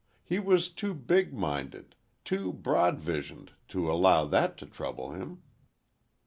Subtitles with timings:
[0.23, 1.93] He was too big minded,
[2.25, 5.43] too broad visioned to allow that to trouble him."